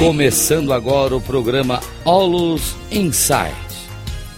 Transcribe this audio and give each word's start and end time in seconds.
Começando 0.00 0.72
agora 0.72 1.14
o 1.14 1.20
programa 1.20 1.78
Olus 2.06 2.74
Insight, 2.90 3.54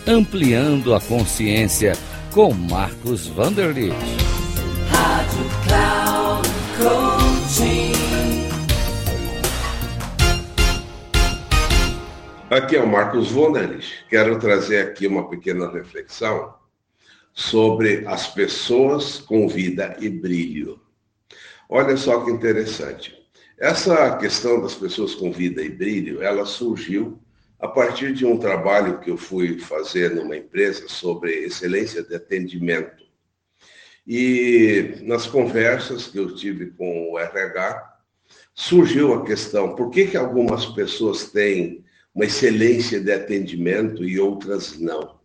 ampliando 0.04 0.92
a 0.92 1.00
consciência 1.00 1.92
com 2.32 2.52
Marcos 2.52 3.28
Vanderlitt. 3.28 3.94
Rádio 4.90 5.44
Cloud 5.64 6.48
Coaching. 6.76 7.92
Aqui 12.50 12.74
é 12.74 12.82
o 12.82 12.88
Marcos 12.88 13.30
Vanderlitt. 13.30 14.04
Quero 14.10 14.40
trazer 14.40 14.80
aqui 14.80 15.06
uma 15.06 15.30
pequena 15.30 15.70
reflexão 15.70 16.54
sobre 17.32 18.04
as 18.08 18.26
pessoas 18.26 19.20
com 19.20 19.46
vida 19.46 19.96
e 20.00 20.08
brilho. 20.08 20.80
Olha 21.68 21.96
só 21.96 22.24
que 22.24 22.32
interessante. 22.32 23.21
Essa 23.62 24.16
questão 24.16 24.60
das 24.60 24.74
pessoas 24.74 25.14
com 25.14 25.30
vida 25.30 25.62
e 25.62 25.68
brilho, 25.68 26.20
ela 26.20 26.44
surgiu 26.44 27.22
a 27.60 27.68
partir 27.68 28.12
de 28.12 28.26
um 28.26 28.36
trabalho 28.36 28.98
que 28.98 29.08
eu 29.08 29.16
fui 29.16 29.56
fazer 29.56 30.12
numa 30.12 30.36
empresa 30.36 30.88
sobre 30.88 31.44
excelência 31.44 32.02
de 32.02 32.12
atendimento. 32.12 33.04
E 34.04 34.96
nas 35.02 35.28
conversas 35.28 36.08
que 36.08 36.18
eu 36.18 36.34
tive 36.34 36.72
com 36.72 37.12
o 37.12 37.18
RH, 37.20 38.00
surgiu 38.52 39.14
a 39.14 39.24
questão: 39.24 39.76
por 39.76 39.90
que, 39.90 40.08
que 40.08 40.16
algumas 40.16 40.66
pessoas 40.66 41.30
têm 41.30 41.84
uma 42.12 42.24
excelência 42.24 43.00
de 43.00 43.12
atendimento 43.12 44.02
e 44.02 44.18
outras 44.18 44.76
não? 44.76 45.21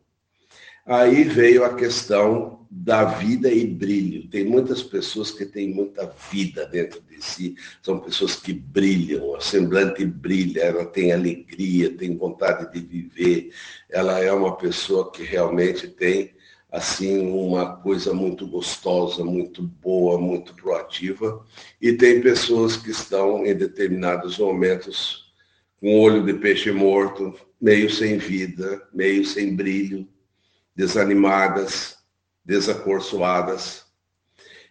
Aí 0.88 1.26
veio 1.26 1.66
a 1.66 1.76
questão 1.76 2.66
da 2.72 3.04
vida 3.04 3.52
e 3.52 3.68
brilho. 3.68 4.30
Tem 4.30 4.46
muitas 4.46 4.82
pessoas 4.82 5.32
que 5.32 5.46
têm 5.46 5.74
muita 5.74 6.10
vida 6.32 6.66
dentro 6.66 7.02
de 7.02 7.22
si, 7.22 7.56
são 7.82 8.00
pessoas 8.00 8.38
que 8.38 8.54
brilham, 8.54 9.36
a 9.36 9.42
semblante 9.42 10.06
brilha, 10.06 10.62
ela 10.62 10.86
tem 10.86 11.12
alegria, 11.12 11.94
tem 11.94 12.16
vontade 12.16 12.72
de 12.72 12.80
viver, 12.80 13.52
ela 13.90 14.20
é 14.24 14.32
uma 14.32 14.56
pessoa 14.56 15.12
que 15.12 15.24
realmente 15.24 15.90
tem 15.90 16.32
assim 16.72 17.20
uma 17.20 17.76
coisa 17.78 18.14
muito 18.14 18.48
gostosa, 18.48 19.26
muito 19.26 19.64
boa, 19.64 20.18
muito 20.18 20.54
proativa, 20.56 21.46
e 21.82 21.92
tem 21.92 22.22
pessoas 22.22 22.78
que 22.78 22.92
estão 22.92 23.46
em 23.46 23.54
determinados 23.54 24.38
momentos 24.38 25.34
com 25.82 26.00
olho 26.00 26.26
de 26.26 26.34
peixe 26.34 26.72
morto, 26.72 27.34
meio 27.60 27.90
sem 27.90 28.18
vida, 28.18 28.82
meio 28.94 29.26
sem 29.26 29.54
brilho, 29.54 30.08
desanimadas, 30.78 31.98
desacorçoadas. 32.46 33.84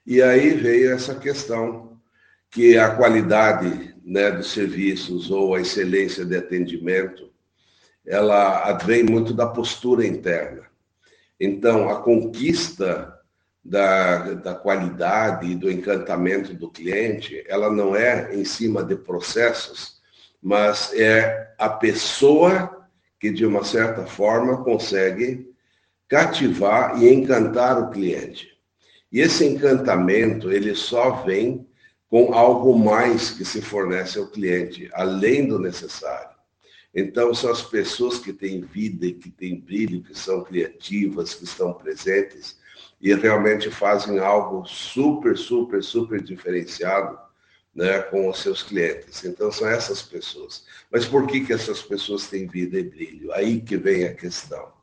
E 0.06 0.22
aí 0.22 0.50
veio 0.50 0.92
essa 0.92 1.16
questão 1.16 2.00
que 2.48 2.78
a 2.78 2.94
qualidade 2.94 3.92
né, 4.04 4.30
dos 4.30 4.52
serviços 4.52 5.32
ou 5.32 5.56
a 5.56 5.60
excelência 5.60 6.24
de 6.24 6.36
atendimento, 6.36 7.32
ela 8.06 8.68
advém 8.68 9.02
muito 9.02 9.34
da 9.34 9.48
postura 9.48 10.06
interna. 10.06 10.62
Então, 11.40 11.90
a 11.90 12.00
conquista 12.00 13.12
da, 13.64 14.34
da 14.34 14.54
qualidade 14.54 15.50
e 15.50 15.56
do 15.56 15.68
encantamento 15.68 16.54
do 16.54 16.70
cliente, 16.70 17.44
ela 17.48 17.68
não 17.68 17.96
é 17.96 18.32
em 18.32 18.44
cima 18.44 18.84
de 18.84 18.94
processos, 18.94 20.00
mas 20.40 20.92
é 20.94 21.52
a 21.58 21.68
pessoa 21.68 22.86
que, 23.18 23.28
de 23.28 23.44
uma 23.44 23.64
certa 23.64 24.06
forma, 24.06 24.62
consegue 24.62 25.55
cativar 26.08 27.02
e 27.02 27.12
encantar 27.12 27.78
o 27.80 27.90
cliente. 27.90 28.56
E 29.10 29.20
esse 29.20 29.44
encantamento, 29.44 30.50
ele 30.50 30.74
só 30.74 31.22
vem 31.22 31.66
com 32.08 32.32
algo 32.32 32.78
mais 32.78 33.30
que 33.30 33.44
se 33.44 33.60
fornece 33.60 34.18
ao 34.18 34.28
cliente, 34.28 34.90
além 34.92 35.46
do 35.46 35.58
necessário. 35.58 36.36
Então, 36.94 37.34
são 37.34 37.50
as 37.50 37.62
pessoas 37.62 38.18
que 38.18 38.32
têm 38.32 38.62
vida 38.62 39.06
e 39.06 39.12
que 39.12 39.30
têm 39.30 39.60
brilho, 39.60 40.02
que 40.02 40.18
são 40.18 40.42
criativas, 40.42 41.34
que 41.34 41.44
estão 41.44 41.74
presentes 41.74 42.58
e 43.00 43.12
realmente 43.14 43.70
fazem 43.70 44.18
algo 44.18 44.64
super, 44.64 45.36
super, 45.36 45.82
super 45.82 46.22
diferenciado 46.22 47.18
né, 47.74 48.00
com 48.00 48.30
os 48.30 48.40
seus 48.40 48.62
clientes. 48.62 49.22
Então, 49.24 49.52
são 49.52 49.68
essas 49.68 50.00
pessoas. 50.00 50.64
Mas 50.90 51.04
por 51.04 51.26
que, 51.26 51.40
que 51.44 51.52
essas 51.52 51.82
pessoas 51.82 52.28
têm 52.28 52.46
vida 52.46 52.78
e 52.78 52.84
brilho? 52.84 53.30
Aí 53.32 53.60
que 53.60 53.76
vem 53.76 54.04
a 54.04 54.14
questão. 54.14 54.75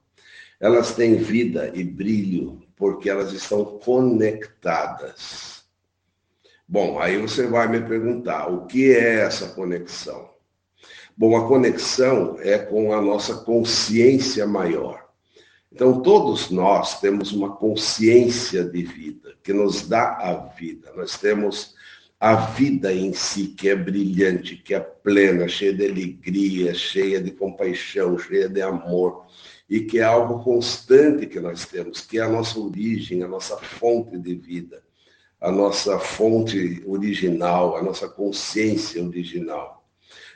Elas 0.64 0.96
têm 0.96 1.18
vida 1.18 1.74
e 1.76 1.84
brilho 1.84 2.62
porque 2.78 3.10
elas 3.10 3.34
estão 3.34 3.66
conectadas. 3.66 5.66
Bom, 6.66 7.00
aí 7.00 7.18
você 7.18 7.46
vai 7.48 7.68
me 7.68 7.82
perguntar, 7.82 8.48
o 8.48 8.66
que 8.66 8.94
é 8.94 9.26
essa 9.26 9.50
conexão? 9.50 10.30
Bom, 11.18 11.36
a 11.36 11.50
conexão 11.50 12.38
é 12.40 12.58
com 12.58 12.94
a 12.94 13.02
nossa 13.02 13.44
consciência 13.44 14.48
maior. 14.48 15.06
Então, 15.70 16.02
todos 16.02 16.50
nós 16.50 17.02
temos 17.02 17.34
uma 17.34 17.58
consciência 17.58 18.64
de 18.64 18.84
vida, 18.84 19.36
que 19.44 19.52
nos 19.52 19.86
dá 19.86 20.14
a 20.14 20.34
vida. 20.34 20.94
Nós 20.96 21.18
temos 21.18 21.76
a 22.18 22.36
vida 22.36 22.94
em 22.94 23.12
si, 23.12 23.48
que 23.48 23.68
é 23.68 23.76
brilhante, 23.76 24.56
que 24.56 24.74
é 24.74 24.80
plena, 24.80 25.46
cheia 25.46 25.74
de 25.74 25.86
alegria, 25.86 26.74
cheia 26.74 27.20
de 27.20 27.32
compaixão, 27.32 28.18
cheia 28.18 28.48
de 28.48 28.62
amor 28.62 29.26
e 29.74 29.80
que 29.80 29.98
é 29.98 30.04
algo 30.04 30.44
constante 30.44 31.26
que 31.26 31.40
nós 31.40 31.66
temos, 31.66 32.02
que 32.02 32.20
é 32.20 32.22
a 32.22 32.30
nossa 32.30 32.60
origem, 32.60 33.24
a 33.24 33.28
nossa 33.28 33.58
fonte 33.58 34.20
de 34.20 34.36
vida, 34.36 34.84
a 35.42 35.52
nossa 35.52 35.98
fonte 35.98 36.84
original, 36.86 37.76
a 37.76 37.82
nossa 37.82 38.08
consciência 38.08 39.04
original. 39.04 39.84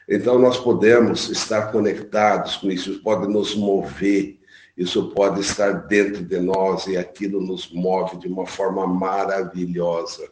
Então 0.10 0.40
nós 0.40 0.58
podemos 0.58 1.30
estar 1.30 1.72
conectados 1.72 2.56
com 2.56 2.72
isso, 2.72 2.90
isso 2.90 3.04
pode 3.04 3.32
nos 3.32 3.54
mover, 3.54 4.40
isso 4.76 5.12
pode 5.12 5.42
estar 5.42 5.86
dentro 5.86 6.26
de 6.26 6.40
nós 6.40 6.88
e 6.88 6.98
aquilo 6.98 7.40
nos 7.40 7.72
move 7.72 8.18
de 8.18 8.28
uma 8.28 8.48
forma 8.48 8.88
maravilhosa. 8.88 10.32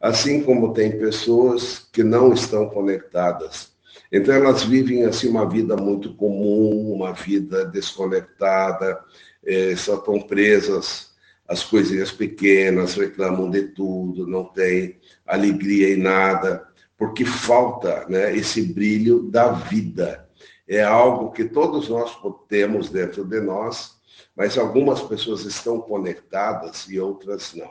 Assim 0.00 0.40
como 0.44 0.72
tem 0.72 0.96
pessoas 0.96 1.88
que 1.92 2.04
não 2.04 2.32
estão 2.32 2.68
conectadas 2.68 3.75
então 4.10 4.34
elas 4.34 4.64
vivem 4.64 5.04
assim 5.04 5.28
uma 5.28 5.48
vida 5.48 5.76
muito 5.76 6.14
comum, 6.14 6.92
uma 6.92 7.12
vida 7.12 7.64
desconectada, 7.64 9.00
é, 9.44 9.74
só 9.76 9.96
estão 9.96 10.20
presas 10.20 11.14
às 11.48 11.62
coisinhas 11.62 12.10
pequenas, 12.10 12.94
reclamam 12.94 13.50
de 13.50 13.68
tudo, 13.68 14.26
não 14.26 14.44
tem 14.44 14.98
alegria 15.26 15.94
em 15.94 15.98
nada, 15.98 16.66
porque 16.98 17.24
falta 17.24 18.06
né, 18.08 18.36
esse 18.36 18.62
brilho 18.62 19.22
da 19.30 19.52
vida. 19.52 20.28
É 20.68 20.82
algo 20.82 21.30
que 21.30 21.44
todos 21.44 21.88
nós 21.88 22.16
temos 22.48 22.90
dentro 22.90 23.24
de 23.24 23.40
nós, 23.40 23.96
mas 24.34 24.58
algumas 24.58 25.00
pessoas 25.02 25.44
estão 25.44 25.80
conectadas 25.80 26.88
e 26.88 26.98
outras 26.98 27.54
não. 27.54 27.70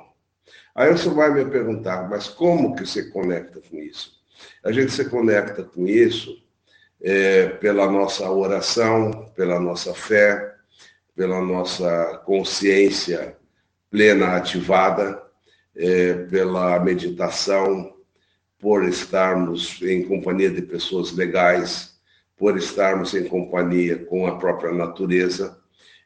Aí 0.73 0.91
você 0.91 1.09
vai 1.09 1.33
me 1.33 1.45
perguntar, 1.49 2.09
mas 2.09 2.27
como 2.27 2.75
que 2.75 2.85
você 2.85 3.09
conecta 3.09 3.61
com 3.69 3.77
isso? 3.77 4.15
A 4.63 4.71
gente 4.71 4.91
se 4.91 5.05
conecta 5.09 5.63
com 5.63 5.87
isso 5.87 6.43
é, 7.01 7.47
pela 7.47 7.89
nossa 7.91 8.29
oração, 8.29 9.31
pela 9.35 9.59
nossa 9.59 9.93
fé, 9.93 10.55
pela 11.15 11.41
nossa 11.41 12.21
consciência 12.25 13.37
plena 13.89 14.35
ativada, 14.35 15.21
é, 15.75 16.13
pela 16.13 16.79
meditação, 16.79 17.93
por 18.59 18.83
estarmos 18.83 19.81
em 19.81 20.03
companhia 20.03 20.49
de 20.49 20.61
pessoas 20.61 21.11
legais, 21.11 21.95
por 22.35 22.57
estarmos 22.57 23.13
em 23.13 23.25
companhia 23.25 24.05
com 24.05 24.27
a 24.27 24.37
própria 24.37 24.73
natureza. 24.73 25.57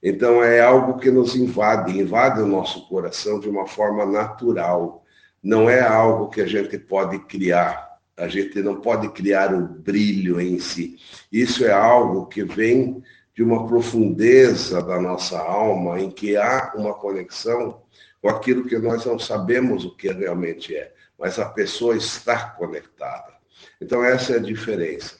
Então 0.03 0.43
é 0.43 0.61
algo 0.61 0.99
que 0.99 1.09
nos 1.09 1.35
invade, 1.35 1.97
invade 1.97 2.41
o 2.41 2.47
nosso 2.47 2.87
coração 2.87 3.39
de 3.39 3.49
uma 3.49 3.67
forma 3.67 4.05
natural. 4.05 5.03
Não 5.41 5.69
é 5.69 5.81
algo 5.81 6.29
que 6.29 6.41
a 6.41 6.47
gente 6.47 6.77
pode 6.77 7.17
criar. 7.19 7.88
A 8.19 8.27
gente 8.27 8.61
não 8.61 8.81
pode 8.81 9.09
criar 9.09 9.53
o 9.53 9.65
brilho 9.65 10.41
em 10.41 10.59
si. 10.59 10.97
Isso 11.31 11.65
é 11.65 11.71
algo 11.71 12.27
que 12.27 12.43
vem 12.43 13.01
de 13.33 13.41
uma 13.41 13.65
profundeza 13.65 14.81
da 14.81 14.99
nossa 14.99 15.39
alma, 15.39 16.01
em 16.01 16.11
que 16.11 16.35
há 16.35 16.73
uma 16.75 16.93
conexão 16.93 17.81
com 18.21 18.27
aquilo 18.27 18.65
que 18.65 18.77
nós 18.77 19.05
não 19.05 19.17
sabemos 19.17 19.85
o 19.85 19.95
que 19.95 20.11
realmente 20.11 20.75
é, 20.75 20.91
mas 21.17 21.39
a 21.39 21.45
pessoa 21.45 21.95
está 21.95 22.49
conectada. 22.49 23.33
Então, 23.79 24.03
essa 24.03 24.33
é 24.33 24.35
a 24.35 24.41
diferença. 24.41 25.15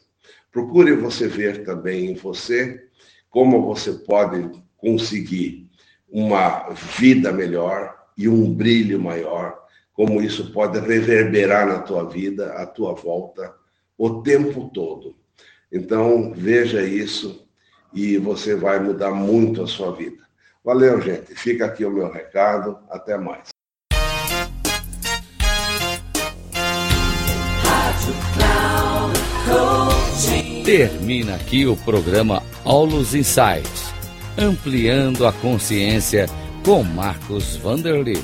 Procure 0.52 0.94
você 0.94 1.28
ver 1.28 1.64
também 1.64 2.12
em 2.12 2.16
você 2.16 2.86
como 3.30 3.66
você 3.66 3.94
pode 3.94 4.52
conseguir 4.76 5.70
uma 6.10 6.70
vida 6.98 7.32
melhor 7.32 7.98
e 8.18 8.28
um 8.28 8.54
brilho 8.54 9.00
maior 9.00 9.58
como 10.00 10.22
isso 10.22 10.54
pode 10.54 10.80
reverberar 10.80 11.68
na 11.68 11.80
tua 11.80 12.06
vida, 12.06 12.54
à 12.54 12.66
tua 12.66 12.94
volta, 12.94 13.54
o 13.98 14.22
tempo 14.22 14.72
todo. 14.74 15.14
Então, 15.70 16.32
veja 16.34 16.82
isso 16.82 17.46
e 17.94 18.18
você 18.18 18.56
vai 18.56 18.80
mudar 18.80 19.12
muito 19.12 19.62
a 19.62 19.68
sua 19.68 19.94
vida. 19.94 20.24
Valeu, 20.64 21.02
gente. 21.02 21.36
Fica 21.36 21.66
aqui 21.66 21.84
o 21.84 21.92
meu 21.92 22.10
recado. 22.10 22.80
Até 22.90 23.18
mais. 23.18 23.50
Termina 30.64 31.36
aqui 31.36 31.66
o 31.66 31.76
programa 31.76 32.42
Aulos 32.64 33.14
Insights, 33.14 33.94
ampliando 34.38 35.28
a 35.28 35.34
consciência 35.34 36.28
com 36.64 36.84
Marcos 36.84 37.58
Vanderlit. 37.58 38.24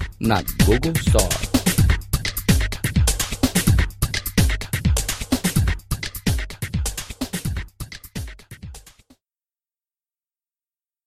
na 0.21 0.43
Google 0.65 0.93
Store. 1.01 1.50